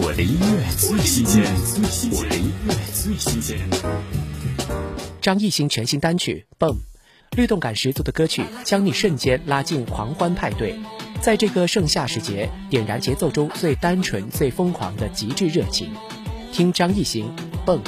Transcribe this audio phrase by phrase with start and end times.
[0.00, 1.42] 我的音乐最新鲜，
[2.12, 3.58] 我的音乐最新鲜。
[5.20, 6.70] 张艺兴全新单曲《蹦》，
[7.36, 10.78] 律动感十足的歌曲，将你瞬间拉进狂欢派对。
[11.20, 15.92] 在这个盛夏时节，点燃节奏中最单纯、最疯狂的极致热情。
[16.52, 17.26] 听张艺兴
[17.66, 17.82] 《蹦》。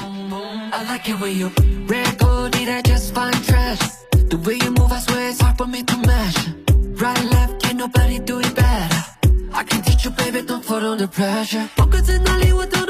[9.61, 11.69] I can teach you, baby, don't fall under pressure.
[11.77, 12.90] Pockets in the lead without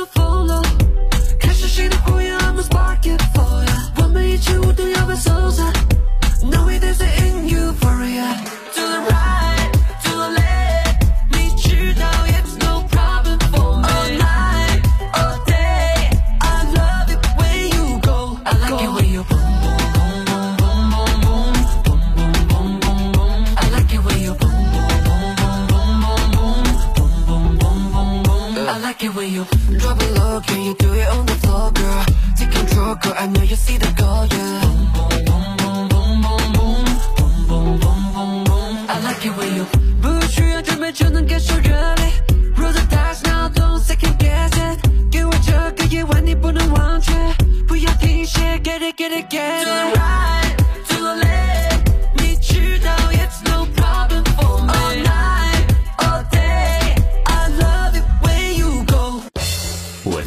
[28.69, 29.43] I like it when you
[29.79, 32.05] drop it low, can you do it on the floor, girl?
[32.37, 33.13] Take control, girl.
[33.17, 34.61] I know you see the goal, yeah.
[34.61, 36.85] Boom boom boom boom boom boom
[37.17, 38.85] boom boom boom boom boom.
[38.87, 39.65] I like it when you
[40.01, 42.05] 不需要准备就能感受热烈。
[42.55, 44.79] Roll the dice now, don't second guess it。
[45.11, 47.13] 给我这个夜晚，你不能忘却，
[47.67, 49.48] 不要停歇，get it get it get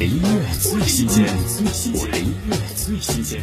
[0.06, 1.26] 音乐最新鲜，
[1.94, 3.42] 我的音乐最新鲜。